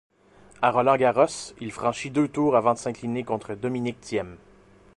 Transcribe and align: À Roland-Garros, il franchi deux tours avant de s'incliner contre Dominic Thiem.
À 0.63 0.71
Roland-Garros, 0.71 1.53
il 1.59 1.71
franchi 1.71 2.09
deux 2.09 2.27
tours 2.27 2.55
avant 2.55 2.73
de 2.73 2.79
s'incliner 2.79 3.23
contre 3.23 3.53
Dominic 3.53 4.01
Thiem. 4.01 4.35